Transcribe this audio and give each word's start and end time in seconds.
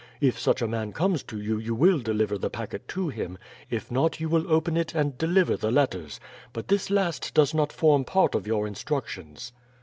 If 0.19 0.39
such 0.39 0.63
a 0.63 0.67
man 0.67 0.93
comes 0.93 1.21
to 1.25 1.39
you 1.39 1.59
you 1.59 1.75
will 1.75 1.99
deliver 1.99 2.35
the 2.35 2.49
packet 2.49 2.87
to 2.87 3.09
him, 3.09 3.37
if 3.69 3.91
not 3.91 4.19
you 4.19 4.29
will 4.29 4.51
open 4.51 4.75
it 4.75 4.95
and 4.95 5.15
deliver 5.15 5.55
the 5.55 5.69
letters. 5.69 6.19
But 6.53 6.69
this 6.69 6.89
last 6.89 7.35
does 7.35 7.53
not 7.53 7.71
form 7.71 8.03
part 8.03 8.33
of 8.33 8.47
your 8.47 8.65
instructions. 8.65 9.53